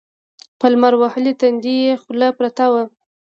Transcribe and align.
په 0.59 0.65
لمر 0.73 0.93
وهلي 0.97 1.33
تندي 1.41 1.75
يې 1.85 1.93
خوله 2.01 2.27
پرته 2.37 2.65
وه. 2.71 2.83